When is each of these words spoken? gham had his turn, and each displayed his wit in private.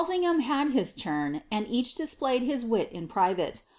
gham 0.19 0.39
had 0.39 0.71
his 0.71 0.95
turn, 0.95 1.43
and 1.51 1.67
each 1.67 1.93
displayed 1.93 2.41
his 2.41 2.65
wit 2.65 2.89
in 2.91 3.07
private. 3.07 3.61